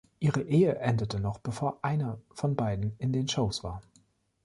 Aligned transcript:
Ihre 0.19 0.41
Ehe 0.41 0.77
endete 0.79 1.19
noch 1.19 1.37
bevor 1.37 1.77
einer 1.85 2.17
von 2.33 2.55
beiden 2.55 2.95
in 2.97 3.13
den 3.13 3.27
Shows 3.27 3.63
war. 3.63 3.83